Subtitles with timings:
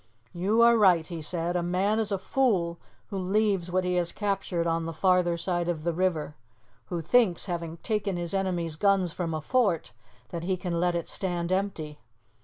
[0.33, 1.55] "You are right," he said.
[1.55, 2.79] "A man is a fool
[3.11, 6.33] who leaves what he has captured on the farther side of the river,
[6.85, 9.91] who thinks, having taken his enemy's guns from a fort,
[10.29, 11.99] that he can let it stand empty.